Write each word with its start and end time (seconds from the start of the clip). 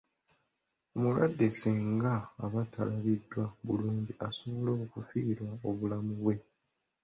Omulwadde 0.95 1.45
singa 1.59 2.13
aba 2.43 2.61
talabiriddwa 2.73 3.43
bulungi 3.65 4.13
asobola 4.27 4.71
okufiirwa 4.85 5.51
obulamu 5.69 6.13
bwe. 6.21 6.35